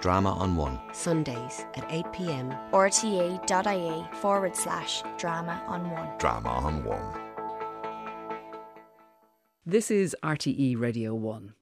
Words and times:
Drama 0.00 0.32
on 0.32 0.56
One. 0.56 0.80
Sundays 0.92 1.66
at 1.74 1.86
8pm. 1.90 2.58
rte.ie 2.72 4.18
forward 4.18 4.56
slash 4.56 5.02
drama 5.18 5.62
on 5.66 5.90
one. 5.90 6.08
Drama 6.18 6.48
on 6.48 6.84
One. 6.84 7.20
This 9.66 9.90
is 9.90 10.16
RTE 10.22 10.80
Radio 10.80 11.14
1. 11.14 11.52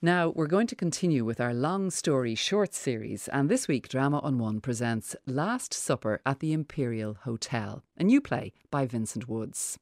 Now, 0.00 0.30
we're 0.30 0.46
going 0.46 0.66
to 0.68 0.74
continue 0.74 1.22
with 1.24 1.38
our 1.38 1.52
long 1.52 1.90
story 1.90 2.34
short 2.34 2.72
series, 2.74 3.28
and 3.28 3.50
this 3.50 3.68
week 3.68 3.88
Drama 3.88 4.20
on 4.20 4.38
One 4.38 4.62
presents 4.62 5.14
Last 5.26 5.74
Supper 5.74 6.22
at 6.24 6.40
the 6.40 6.54
Imperial 6.54 7.18
Hotel, 7.24 7.82
a 7.98 8.04
new 8.04 8.22
play 8.22 8.54
by 8.70 8.86
Vincent 8.86 9.28
Woods. 9.28 9.78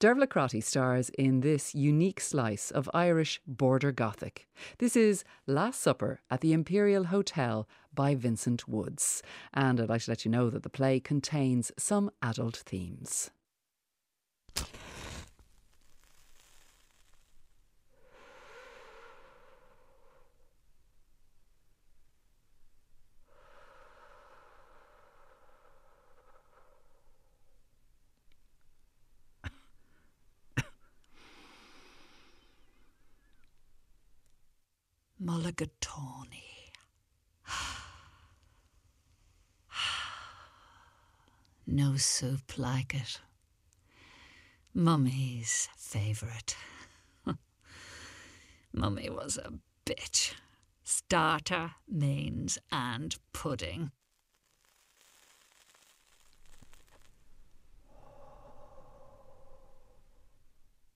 Derbhle 0.00 0.62
stars 0.62 1.10
in 1.10 1.40
this 1.40 1.74
unique 1.74 2.20
slice 2.20 2.70
of 2.70 2.90
Irish 2.92 3.40
border 3.46 3.92
Gothic. 3.92 4.46
This 4.78 4.96
is 4.96 5.24
Last 5.46 5.80
Supper 5.80 6.20
at 6.30 6.40
the 6.40 6.52
Imperial 6.52 7.04
Hotel 7.04 7.68
by 7.92 8.14
Vincent 8.14 8.68
Woods, 8.68 9.22
and 9.52 9.80
I'd 9.80 9.88
like 9.88 10.02
to 10.02 10.10
let 10.10 10.24
you 10.24 10.30
know 10.30 10.50
that 10.50 10.62
the 10.62 10.70
play 10.70 11.00
contains 11.00 11.72
some 11.78 12.10
adult 12.22 12.56
themes. 12.56 13.30
Mulligatawny. 35.44 36.72
No 41.66 41.96
soup 41.96 42.58
like 42.58 42.94
it. 42.94 43.20
Mummy's 44.74 45.68
favourite. 45.76 46.56
Mummy 48.72 49.08
was 49.10 49.38
a 49.38 49.50
bitch. 49.86 50.34
Starter, 50.82 51.72
mains, 51.88 52.58
and 52.70 53.16
pudding. 53.32 53.92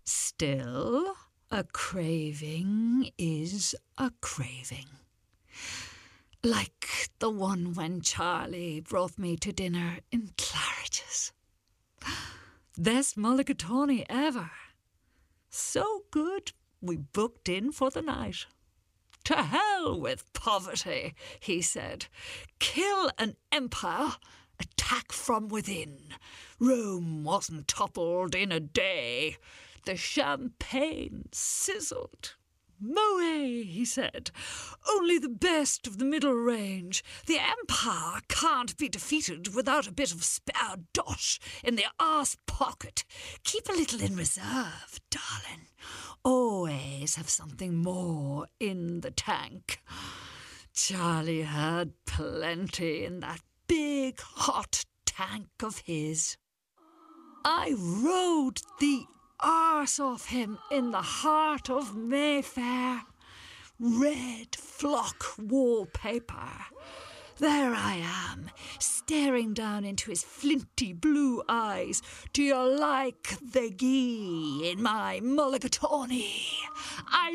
Still, 0.04 1.14
a 1.50 1.64
craving 1.64 3.10
is 3.16 3.74
a 3.96 4.12
craving. 4.20 4.86
Like 6.44 7.10
the 7.18 7.30
one 7.30 7.74
when 7.74 8.00
Charlie 8.02 8.80
brought 8.80 9.18
me 9.18 9.36
to 9.36 9.52
dinner 9.52 9.98
in 10.12 10.30
Claridge's. 10.36 11.32
Best 12.76 13.16
mulligatawny 13.16 14.04
ever. 14.08 14.50
So 15.48 16.02
good, 16.10 16.52
we 16.82 16.96
booked 16.96 17.48
in 17.48 17.72
for 17.72 17.90
the 17.90 18.02
night. 18.02 18.46
To 19.24 19.36
hell 19.36 19.98
with 19.98 20.32
poverty, 20.32 21.14
he 21.40 21.62
said. 21.62 22.06
Kill 22.58 23.10
an 23.18 23.36
empire, 23.50 24.12
attack 24.60 25.12
from 25.12 25.48
within. 25.48 26.14
Rome 26.60 27.24
wasn't 27.24 27.68
toppled 27.68 28.34
in 28.34 28.52
a 28.52 28.60
day. 28.60 29.38
The 29.88 29.96
champagne 29.96 31.30
sizzled. 31.32 32.34
Moët, 32.78 33.64
he 33.64 33.86
said. 33.86 34.30
Only 34.86 35.18
the 35.18 35.30
best 35.30 35.86
of 35.86 35.96
the 35.96 36.04
middle 36.04 36.34
range. 36.34 37.02
The 37.24 37.38
Empire 37.38 38.20
can't 38.28 38.76
be 38.76 38.90
defeated 38.90 39.54
without 39.54 39.86
a 39.86 39.92
bit 39.92 40.12
of 40.12 40.24
spare 40.24 40.76
dosh 40.92 41.40
in 41.64 41.76
the 41.76 41.86
arse 41.98 42.36
pocket. 42.44 43.06
Keep 43.44 43.70
a 43.70 43.72
little 43.72 44.02
in 44.02 44.14
reserve, 44.14 45.00
darling. 45.08 45.68
Always 46.22 47.14
have 47.14 47.30
something 47.30 47.74
more 47.74 48.46
in 48.60 49.00
the 49.00 49.10
tank. 49.10 49.80
Charlie 50.74 51.44
had 51.44 51.94
plenty 52.04 53.06
in 53.06 53.20
that 53.20 53.40
big 53.66 54.20
hot 54.20 54.84
tank 55.06 55.48
of 55.62 55.78
his. 55.78 56.36
I 57.42 57.74
rode 57.78 58.60
the 58.80 59.06
arse 59.40 60.00
off 60.00 60.28
him 60.28 60.58
in 60.70 60.90
the 60.90 61.02
heart 61.02 61.70
of 61.70 61.96
Mayfair. 61.96 63.02
Red 63.78 64.56
flock 64.56 65.24
wallpaper. 65.38 66.50
There 67.38 67.72
I 67.72 68.02
am, 68.32 68.50
staring 68.80 69.54
down 69.54 69.84
into 69.84 70.10
his 70.10 70.24
flinty 70.24 70.92
blue 70.92 71.44
eyes. 71.48 72.02
Do 72.32 72.42
you 72.42 72.58
like 72.58 73.36
the 73.40 73.70
ghee 73.70 74.68
in 74.72 74.82
my 74.82 75.20
mulligatawny? 75.22 76.34
I 77.06 77.30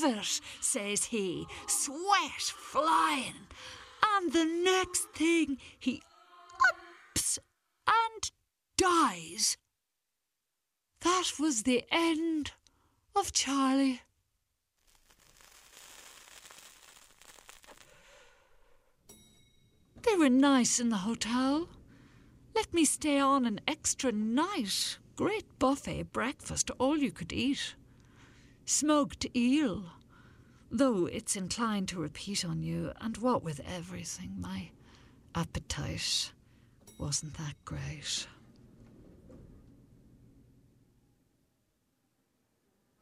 love 0.00 0.18
it, 0.18 0.40
says 0.60 1.04
he, 1.04 1.46
sweat 1.66 2.40
flying. 2.40 3.46
And 4.14 4.32
the 4.32 4.46
next 4.46 5.10
thing, 5.10 5.58
he 5.78 6.00
ups 7.14 7.38
and 7.86 8.30
dies. 8.78 9.58
That 11.06 11.34
was 11.38 11.62
the 11.62 11.84
end 11.92 12.50
of 13.14 13.32
Charlie. 13.32 14.02
They 20.02 20.16
were 20.16 20.28
nice 20.28 20.80
in 20.80 20.88
the 20.88 20.96
hotel. 20.96 21.68
Let 22.56 22.74
me 22.74 22.84
stay 22.84 23.20
on 23.20 23.46
an 23.46 23.60
extra 23.68 24.10
night. 24.10 24.98
Great 25.14 25.46
buffet 25.60 26.12
breakfast, 26.12 26.72
all 26.78 26.98
you 26.98 27.12
could 27.12 27.32
eat. 27.32 27.76
Smoked 28.64 29.26
eel, 29.36 29.84
though 30.72 31.06
it's 31.06 31.36
inclined 31.36 31.86
to 31.90 32.00
repeat 32.00 32.44
on 32.44 32.64
you, 32.64 32.90
and 33.00 33.16
what 33.18 33.44
with 33.44 33.60
everything, 33.64 34.34
my 34.40 34.70
appetite 35.36 36.32
wasn't 36.98 37.34
that 37.34 37.54
great. 37.64 38.26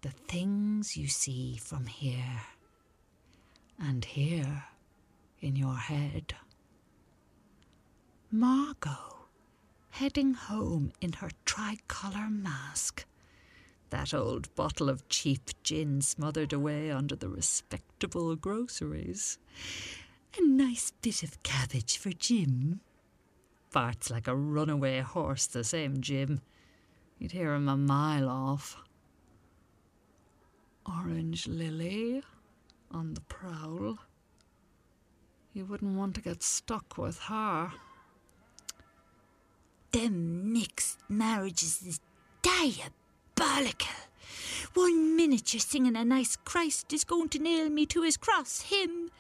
The 0.05 0.11
things 0.11 0.99
you 0.99 1.09
see 1.09 1.57
from 1.57 1.87
here 1.87 2.43
and 3.81 4.05
here 4.05 4.65
in 5.41 5.57
your 5.57 5.77
head. 5.77 6.35
Margot 8.31 9.29
heading 9.93 10.35
home 10.35 10.93
in 11.01 11.15
her 11.15 11.31
tricolour 11.47 12.29
mask. 12.29 13.07
That 13.89 14.13
old 14.13 14.55
bottle 14.55 14.91
of 14.91 15.09
cheap 15.09 15.53
gin 15.63 16.03
smothered 16.03 16.53
away 16.53 16.91
under 16.91 17.17
the 17.17 17.31
respectable 17.31 18.37
groceries. 18.37 19.39
A 20.39 20.43
nice 20.43 20.93
bit 21.01 21.23
of 21.23 21.43
cabbage 21.43 21.97
for 21.97 22.11
Jim. 22.11 22.81
Farts 23.75 24.11
like 24.11 24.29
a 24.29 24.37
runaway 24.37 25.01
horse, 25.01 25.47
the 25.47 25.65
same 25.65 26.03
Jim. 26.03 26.43
You'd 27.19 27.33
hear 27.33 27.55
him 27.55 27.71
a 27.71 27.77
mile 27.79 28.29
off. 28.29 28.77
Orange 30.87 31.47
Lily 31.47 32.23
on 32.91 33.15
the 33.15 33.21
prowl. 33.23 33.99
You 35.53 35.65
wouldn't 35.65 35.97
want 35.97 36.15
to 36.17 36.21
get 36.21 36.43
stuck 36.43 36.99
with 36.99 37.19
her. 37.21 37.73
Them 39.93 40.53
mixed 40.53 40.99
marriages 41.09 41.83
is 41.87 42.01
diabolical. 42.43 43.89
One 44.75 45.15
minute 45.17 45.55
you're 45.55 45.61
singing 45.61 45.97
a 45.97 46.05
nice 46.05 46.37
Christ 46.37 46.93
is 46.93 47.05
going 47.05 47.29
to 47.31 47.39
nail 47.39 47.71
me 47.71 47.87
to 47.87 48.03
his 48.03 48.17
cross, 48.17 48.63
him. 48.63 49.11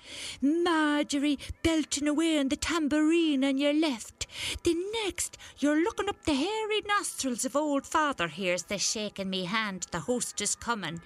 Marjorie 0.42 1.38
belting 1.62 2.08
away 2.08 2.38
on 2.38 2.48
the 2.48 2.56
tambourine 2.56 3.44
on 3.44 3.58
your 3.58 3.72
left. 3.72 4.23
The 4.62 4.76
next, 5.04 5.38
you're 5.58 5.82
looking 5.82 6.08
up 6.08 6.24
the 6.24 6.34
hairy 6.34 6.80
nostrils 6.86 7.44
of 7.44 7.56
old 7.56 7.86
father 7.86 8.28
here's 8.28 8.64
the 8.64 8.78
shaking 8.78 9.30
me 9.30 9.44
hand, 9.44 9.86
the 9.90 10.00
host 10.00 10.40
is 10.40 10.54
coming. 10.54 11.00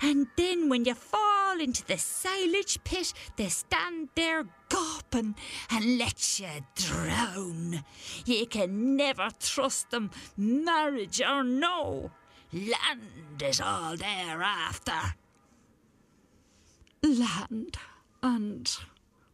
And 0.00 0.28
then 0.36 0.68
when 0.68 0.84
you 0.84 0.94
fall 0.94 1.60
into 1.60 1.84
the 1.86 1.98
silage 1.98 2.78
pit, 2.84 3.12
they 3.36 3.48
stand 3.48 4.08
there 4.14 4.44
gawping 4.68 5.34
and 5.70 5.98
let 5.98 6.38
you 6.38 6.48
drown. 6.74 7.84
You 8.24 8.46
can 8.46 8.96
never 8.96 9.30
trust 9.40 9.90
them, 9.90 10.10
marriage 10.36 11.20
or 11.20 11.42
no. 11.42 12.10
Land 12.52 13.42
is 13.42 13.60
all 13.60 13.96
they're 13.96 14.42
after. 14.42 15.14
Land 17.02 17.76
and 18.22 18.70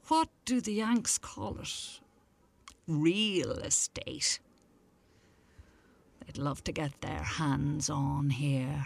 what 0.09 0.29
do 0.45 0.61
the 0.61 0.75
Yanks 0.75 1.19
call 1.19 1.59
it? 1.61 2.01
Real 2.87 3.53
estate. 3.53 4.41
They'd 6.21 6.39
love 6.39 6.63
to 6.65 6.73
get 6.73 7.01
their 7.01 7.23
hands 7.23 7.89
on 7.89 8.31
here. 8.31 8.85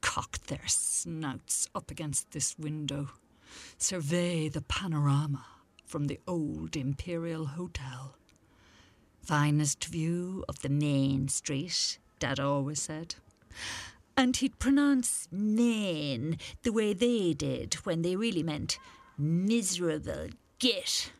Cock 0.00 0.38
their 0.46 0.66
snouts 0.66 1.68
up 1.74 1.90
against 1.90 2.30
this 2.32 2.58
window. 2.58 3.10
survey 3.78 4.48
the 4.48 4.60
panorama 4.60 5.44
from 5.86 6.06
the 6.06 6.20
old 6.26 6.76
Imperial 6.76 7.46
Hotel. 7.46 8.16
Finest 9.22 9.84
view 9.86 10.44
of 10.48 10.60
the 10.60 10.68
main 10.68 11.28
street, 11.28 11.98
Dad 12.18 12.38
always 12.38 12.80
said. 12.80 13.14
And 14.16 14.36
he'd 14.36 14.58
pronounce 14.58 15.28
main 15.30 16.38
the 16.62 16.72
way 16.72 16.92
they 16.92 17.32
did 17.32 17.74
when 17.84 18.02
they 18.02 18.16
really 18.16 18.42
meant 18.42 18.78
miserable 19.16 20.28
git. 20.58 21.12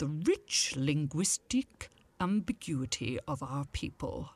The 0.00 0.06
rich 0.06 0.76
linguistic 0.78 1.90
ambiguity 2.18 3.18
of 3.28 3.42
our 3.42 3.66
people. 3.66 4.30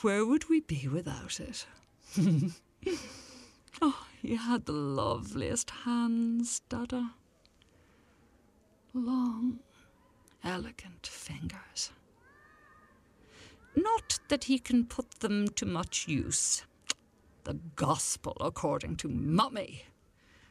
Where 0.00 0.26
would 0.26 0.48
we 0.48 0.58
be 0.58 0.88
without 0.88 1.38
it? 1.38 1.66
oh, 3.80 4.06
he 4.20 4.34
had 4.34 4.66
the 4.66 4.72
loveliest 4.72 5.70
hands, 5.70 6.62
Dada. 6.68 7.12
Long, 8.92 9.60
elegant 10.42 11.06
fingers. 11.06 11.92
Not 13.76 14.18
that 14.26 14.44
he 14.44 14.58
can 14.58 14.84
put 14.84 15.20
them 15.20 15.46
to 15.50 15.64
much 15.64 16.08
use. 16.08 16.64
The 17.44 17.60
gospel 17.76 18.36
according 18.40 18.96
to 18.96 19.08
Mummy. 19.08 19.84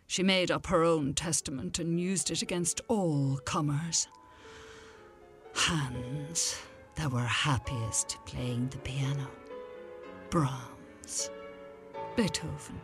She 0.05 0.23
made 0.23 0.51
up 0.51 0.67
her 0.67 0.85
own 0.85 1.15
testament 1.15 1.79
and 1.79 1.99
used 1.99 2.31
it 2.31 2.41
against 2.41 2.79
all 2.87 3.41
comers. 3.43 4.07
Hands 5.57 6.61
that 6.95 7.11
were 7.11 7.19
happiest 7.19 8.17
playing 8.25 8.69
the 8.69 8.77
piano. 8.77 9.27
Brahms. 10.29 11.29
Beethoven. 12.15 12.79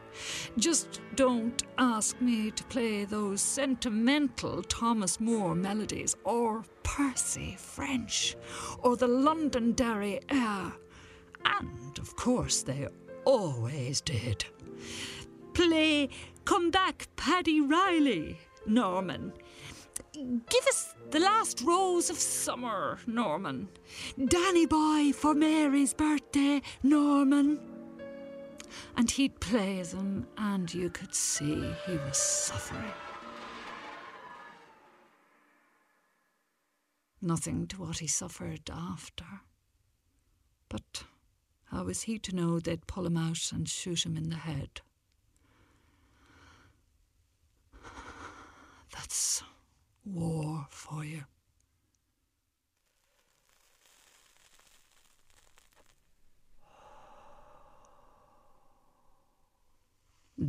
Just 0.58 1.00
don't 1.16 1.64
ask 1.78 2.20
me 2.20 2.52
to 2.52 2.64
play 2.66 3.06
those 3.06 3.42
sentimental 3.42 4.62
Thomas 4.64 5.20
Moore 5.20 5.56
melodies 5.56 6.16
or 6.24 6.64
Percy 6.84 7.56
French 7.58 8.36
or 8.80 8.98
the 8.98 9.08
Londonderry 9.08 10.20
air. 10.30 10.74
And 11.46 11.98
of 12.00 12.16
course, 12.16 12.64
they 12.64 12.88
always 13.24 14.02
did. 14.02 14.46
Play 15.54 16.10
Come 16.46 16.70
Back, 16.70 17.08
Paddy 17.16 17.62
Reilly, 17.62 18.38
Norman. 18.66 19.34
Give 20.14 20.68
us 20.68 20.94
the 21.12 21.20
last 21.20 21.62
rose 21.62 22.10
of 22.10 22.18
summer, 22.18 23.00
Norman. 23.08 23.70
Danny 24.28 24.66
Boy 24.66 25.12
for 25.14 25.34
Mary's 25.34 25.94
birthday, 25.94 26.62
Norman 26.82 27.60
and 28.96 29.10
he'd 29.12 29.40
play 29.40 29.82
them, 29.82 30.28
and 30.38 30.74
you 30.74 30.90
could 30.90 31.14
see 31.14 31.74
he 31.86 31.94
was 31.94 32.18
suffering. 32.18 32.92
Nothing 37.22 37.68
to 37.68 37.82
what 37.82 38.00
he 38.00 38.08
suffered 38.08 38.70
after. 38.72 39.26
But 40.70 41.04
how 41.66 41.84
was 41.84 42.04
he 42.04 42.20
to 42.20 42.36
know 42.36 42.60
they'd 42.60 42.88
pull 42.88 43.06
him 43.06 43.18
out 43.18 43.52
and 43.54 43.68
shoot 43.68 44.06
him 44.06 44.18
in 44.18 44.30
the 44.30 44.36
head? 44.36 44.82
That's 48.92 49.44
war 50.06 50.68
for 50.70 51.04
you. 51.04 51.24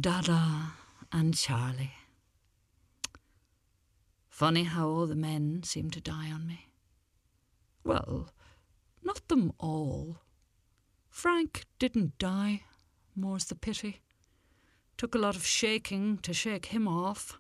Dada 0.00 0.72
and 1.12 1.36
Charlie. 1.36 1.92
Funny 4.28 4.64
how 4.64 4.88
all 4.88 5.06
the 5.06 5.14
men 5.14 5.62
seem 5.62 5.90
to 5.90 6.00
die 6.00 6.30
on 6.32 6.46
me. 6.46 6.66
Well, 7.84 8.30
not 9.02 9.28
them 9.28 9.52
all. 9.58 10.18
Frank 11.08 11.66
didn't 11.78 12.18
die, 12.18 12.62
more's 13.14 13.44
the 13.44 13.54
pity. 13.54 14.00
Took 14.96 15.14
a 15.14 15.18
lot 15.18 15.36
of 15.36 15.46
shaking 15.46 16.18
to 16.18 16.34
shake 16.34 16.66
him 16.66 16.88
off. 16.88 17.38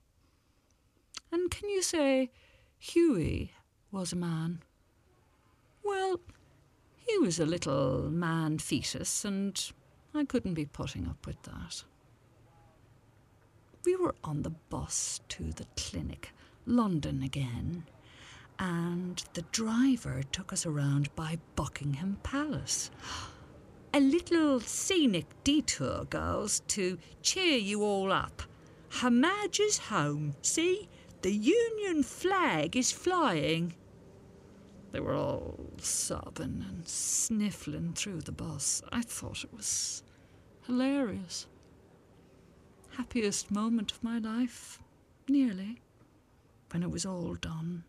And 1.34 1.50
can 1.50 1.68
you 1.68 1.82
say 1.82 2.30
Hughie 2.78 3.50
was 3.90 4.12
a 4.12 4.16
man? 4.16 4.60
Well, 5.82 6.20
he 6.94 7.18
was 7.18 7.40
a 7.40 7.44
little 7.44 8.08
man 8.08 8.58
fetus, 8.60 9.24
and 9.24 9.60
I 10.14 10.26
couldn't 10.26 10.54
be 10.54 10.64
putting 10.64 11.08
up 11.08 11.26
with 11.26 11.42
that. 11.42 11.82
We 13.84 13.96
were 13.96 14.14
on 14.22 14.42
the 14.42 14.54
bus 14.70 15.22
to 15.30 15.50
the 15.50 15.66
clinic, 15.76 16.30
London 16.66 17.20
again, 17.20 17.82
and 18.60 19.20
the 19.32 19.42
driver 19.50 20.22
took 20.30 20.52
us 20.52 20.64
around 20.64 21.12
by 21.16 21.38
Buckingham 21.56 22.18
Palace. 22.22 22.92
A 23.92 23.98
little 23.98 24.60
scenic 24.60 25.26
detour, 25.42 26.04
girls, 26.04 26.60
to 26.68 26.96
cheer 27.22 27.58
you 27.58 27.82
all 27.82 28.12
up. 28.12 28.44
Her 29.00 29.10
is 29.58 29.78
home. 29.78 30.36
See, 30.40 30.88
the 31.24 31.32
Union 31.32 32.02
flag 32.02 32.76
is 32.76 32.92
flying. 32.92 33.72
They 34.92 35.00
were 35.00 35.14
all 35.14 35.70
sobbing 35.78 36.62
and 36.68 36.86
sniffling 36.86 37.94
through 37.94 38.20
the 38.20 38.30
bus. 38.30 38.82
I 38.92 39.00
thought 39.00 39.42
it 39.42 39.54
was 39.54 40.02
hilarious 40.66 41.46
happiest 42.98 43.50
moment 43.50 43.90
of 43.90 44.04
my 44.04 44.18
life, 44.18 44.78
nearly, 45.26 45.80
when 46.70 46.82
it 46.82 46.90
was 46.90 47.06
all 47.06 47.34
done, 47.36 47.84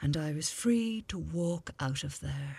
and 0.00 0.16
I 0.16 0.32
was 0.32 0.50
free 0.50 1.04
to 1.08 1.18
walk 1.18 1.70
out 1.78 2.02
of 2.02 2.18
there. 2.18 2.58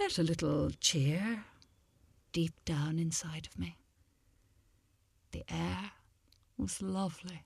Let 0.00 0.18
a 0.18 0.22
little 0.22 0.70
cheer 0.80 1.44
deep 2.32 2.54
down 2.64 2.98
inside 2.98 3.46
of 3.46 3.58
me. 3.58 3.76
The 5.32 5.44
air 5.50 5.92
was 6.56 6.80
lovely. 6.80 7.42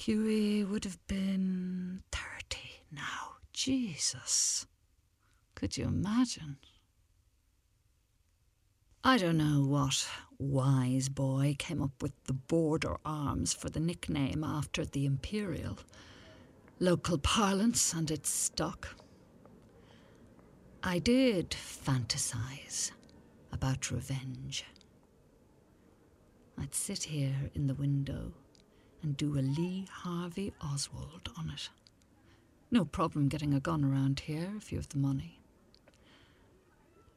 Hughie 0.00 0.64
would 0.64 0.84
have 0.84 1.06
been 1.08 2.02
30 2.10 2.58
now. 2.90 3.36
Jesus. 3.52 4.66
Could 5.54 5.76
you 5.76 5.84
imagine? 5.84 6.56
I 9.04 9.18
don't 9.18 9.36
know 9.36 9.62
what 9.62 10.08
wise 10.38 11.10
boy 11.10 11.54
came 11.58 11.82
up 11.82 12.00
with 12.00 12.12
the 12.24 12.32
border 12.32 12.96
arms 13.04 13.52
for 13.52 13.68
the 13.68 13.78
nickname 13.78 14.42
after 14.42 14.86
the 14.86 15.04
Imperial. 15.04 15.78
Local 16.78 17.18
parlance 17.18 17.92
and 17.92 18.10
its 18.10 18.30
stock. 18.30 18.96
I 20.82 20.98
did 20.98 21.50
fantasize 21.50 22.90
about 23.52 23.90
revenge. 23.90 24.64
I'd 26.58 26.74
sit 26.74 27.02
here 27.02 27.50
in 27.54 27.66
the 27.66 27.74
window 27.74 28.32
and 29.02 29.16
do 29.16 29.38
a 29.38 29.40
Lee 29.40 29.86
Harvey 29.90 30.52
Oswald 30.60 31.30
on 31.38 31.50
it. 31.50 31.70
No 32.70 32.84
problem 32.84 33.28
getting 33.28 33.54
a 33.54 33.60
gun 33.60 33.84
around 33.84 34.20
here 34.20 34.52
if 34.56 34.70
you 34.70 34.78
have 34.78 34.88
the 34.90 34.98
money. 34.98 35.40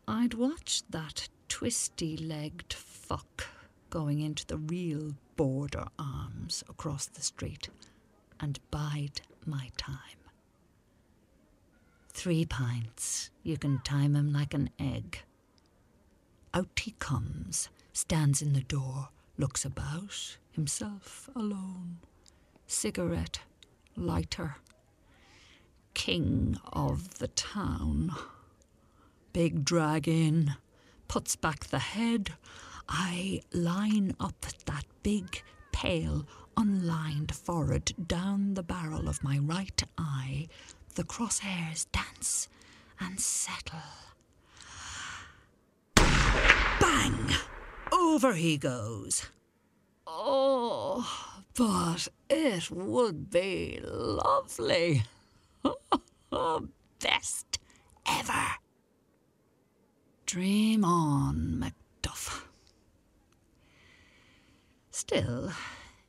I'd 0.07 0.33
watch 0.33 0.83
that 0.89 1.29
twisty 1.47 2.17
legged 2.17 2.73
fuck 2.73 3.47
going 3.89 4.19
into 4.19 4.45
the 4.45 4.57
real 4.57 5.13
border 5.35 5.85
arms 5.99 6.63
across 6.67 7.05
the 7.05 7.21
street 7.21 7.69
and 8.39 8.59
bide 8.71 9.21
my 9.45 9.69
time. 9.77 9.97
Three 12.09 12.45
pints, 12.45 13.29
you 13.43 13.57
can 13.57 13.79
time 13.83 14.15
him 14.15 14.33
like 14.33 14.53
an 14.53 14.69
egg. 14.79 15.19
Out 16.53 16.79
he 16.79 16.91
comes, 16.99 17.69
stands 17.93 18.41
in 18.41 18.53
the 18.53 18.61
door, 18.61 19.09
looks 19.37 19.65
about, 19.65 20.37
himself 20.51 21.29
alone. 21.35 21.97
Cigarette, 22.67 23.39
lighter. 23.95 24.57
King 25.93 26.57
of 26.71 27.19
the 27.19 27.27
town. 27.29 28.11
Big 29.31 29.65
drag 29.65 30.07
in, 30.07 30.55
puts 31.07 31.35
back 31.35 31.65
the 31.65 31.79
head. 31.79 32.33
I 32.87 33.41
line 33.51 34.15
up 34.19 34.45
that 34.65 34.85
big, 35.03 35.41
pale, 35.71 36.25
unlined 36.57 37.33
forehead 37.33 37.93
down 38.07 38.53
the 38.53 38.63
barrel 38.63 39.07
of 39.07 39.23
my 39.23 39.39
right 39.39 39.81
eye. 39.97 40.47
The 40.95 41.03
crosshairs 41.03 41.87
dance 41.91 42.47
and 42.99 43.19
settle. 43.19 43.79
Over 48.13 48.34
he 48.34 48.58
goes. 48.58 49.25
Oh, 50.05 51.03
but 51.55 52.08
it 52.29 52.70
would 52.70 53.32
be 53.32 53.79
lovely. 53.84 55.01
Best 57.01 57.60
ever. 58.08 58.46
Dream 60.27 60.86
on, 60.86 61.60
Macduff. 61.60 62.43
Still, 64.91 65.51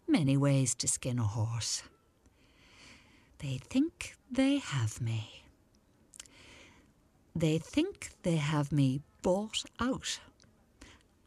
many 0.06 0.36
ways 0.36 0.74
to 0.74 0.86
skin 0.86 1.18
a 1.18 1.22
horse. 1.22 1.84
They 3.38 3.56
think 3.70 4.14
they 4.30 4.58
have 4.58 5.00
me. 5.00 5.44
They 7.34 7.56
think 7.56 8.10
they 8.24 8.36
have 8.36 8.72
me 8.72 9.00
bought 9.22 9.64
out. 9.80 10.20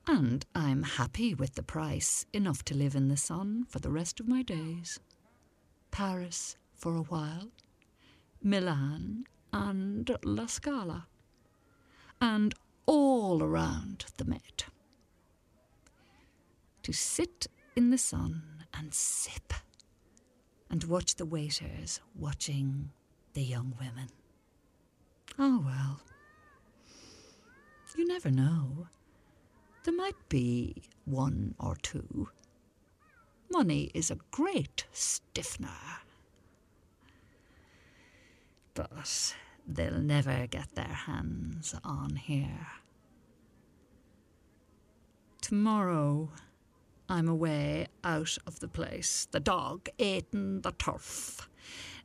And 0.10 0.46
I'm 0.56 0.84
happy 0.84 1.34
with 1.34 1.56
the 1.56 1.64
price, 1.64 2.26
enough 2.32 2.64
to 2.66 2.78
live 2.78 2.96
in 2.96 3.10
the 3.10 3.18
sun 3.18 3.66
for 3.68 3.80
the 3.80 3.92
rest 3.92 4.22
of 4.22 4.28
my 4.28 4.42
days. 4.42 5.02
Paris 5.92 6.56
for 6.76 6.96
a 6.96 7.02
while, 7.02 7.50
Milan 8.42 9.26
and 9.52 10.10
La 10.24 10.46
Scala, 10.46 11.08
and 12.22 12.56
all 12.86 13.44
around 13.44 14.06
the 14.16 14.24
Met. 14.24 14.66
To 16.84 16.94
sit 16.94 17.48
in 17.76 17.90
the 17.90 17.98
sun 17.98 18.44
and 18.74 18.94
sip, 18.94 19.54
and 20.70 20.86
watch 20.86 21.16
the 21.16 21.26
waiters 21.26 22.00
watching 22.16 22.92
the 23.34 23.44
young 23.44 23.74
women. 23.78 24.08
Oh 25.38 25.62
well. 25.66 26.00
You 27.98 28.06
never 28.08 28.32
know. 28.32 28.88
There 29.88 29.96
might 29.96 30.28
be 30.28 30.84
one 31.06 31.56
or 31.58 31.78
two. 31.82 32.28
Money 33.50 33.90
is 33.94 34.12
a 34.12 34.18
great 34.32 34.84
stiffener. 34.92 36.02
But 38.74 39.34
they'll 39.66 40.02
never 40.02 40.46
get 40.48 40.76
their 40.76 40.84
hands 41.08 41.74
on 41.86 42.18
here. 42.18 42.68
Tomorrow 45.40 46.32
I'm 47.08 47.30
away 47.30 47.88
out 48.04 48.38
of 48.46 48.60
the 48.60 48.68
place, 48.68 49.30
the 49.32 49.40
dog 49.40 49.88
eating 49.98 50.64
the 50.64 50.72
turf. 50.72 51.48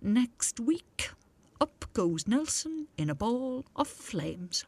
Next 0.01 0.61
week, 0.61 1.11
up 1.61 1.87
goes 1.95 2.29
Nelson 2.29 2.87
in 2.97 3.11
a 3.11 3.17
ball 3.17 3.65
of 3.75 3.89
flames. 3.89 4.65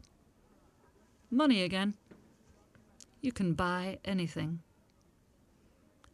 Money 1.30 1.62
again. 1.62 1.94
You 3.24 3.32
can 3.32 3.54
buy 3.54 4.00
anything, 4.04 4.60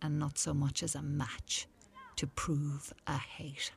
and 0.00 0.16
not 0.16 0.38
so 0.38 0.54
much 0.54 0.80
as 0.80 0.94
a 0.94 1.02
match 1.02 1.66
to 2.14 2.28
prove 2.28 2.92
a 3.04 3.18
hate. 3.18 3.72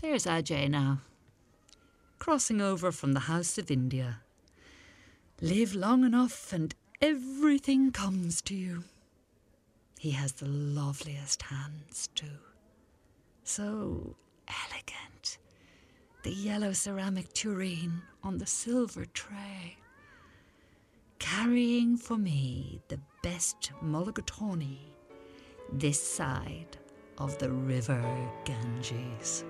There's 0.00 0.26
Ajay 0.26 0.70
now, 0.70 1.00
crossing 2.20 2.60
over 2.60 2.92
from 2.92 3.14
the 3.14 3.26
House 3.26 3.58
of 3.58 3.68
India. 3.68 4.20
Live 5.40 5.74
long 5.74 6.04
enough 6.04 6.52
and 6.52 6.72
everything 7.02 7.90
comes 7.90 8.40
to 8.42 8.54
you. 8.54 8.84
He 9.98 10.12
has 10.12 10.34
the 10.34 10.46
loveliest 10.46 11.42
hands, 11.42 12.10
too. 12.14 12.38
So. 13.42 14.14
The 16.24 16.32
yellow 16.32 16.72
ceramic 16.72 17.34
tureen 17.34 18.00
on 18.22 18.38
the 18.38 18.46
silver 18.46 19.04
tray. 19.04 19.76
Carrying 21.18 21.98
for 21.98 22.16
me 22.16 22.80
the 22.88 22.98
best 23.22 23.72
mulligatawny 23.82 24.78
this 25.70 26.02
side 26.02 26.78
of 27.18 27.36
the 27.36 27.50
river 27.50 28.02
Ganges. 28.46 29.44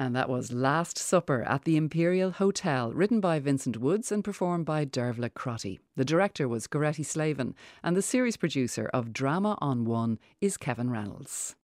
And 0.00 0.14
that 0.14 0.28
was 0.28 0.52
Last 0.52 0.96
Supper 0.96 1.42
at 1.42 1.64
the 1.64 1.76
Imperial 1.76 2.30
Hotel, 2.30 2.92
written 2.92 3.20
by 3.20 3.40
Vincent 3.40 3.78
Woods 3.78 4.12
and 4.12 4.22
performed 4.22 4.64
by 4.64 4.84
Derbhle 4.84 5.34
Crotty. 5.34 5.80
The 5.96 6.04
director 6.04 6.48
was 6.48 6.68
Goretti 6.68 7.04
Slavin, 7.04 7.56
and 7.82 7.96
the 7.96 8.02
series 8.02 8.36
producer 8.36 8.88
of 8.94 9.12
Drama 9.12 9.58
on 9.60 9.84
One 9.84 10.20
is 10.40 10.56
Kevin 10.56 10.88
Reynolds. 10.88 11.56